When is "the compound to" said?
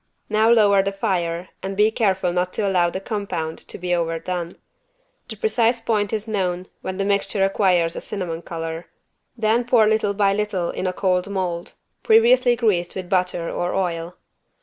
2.89-3.77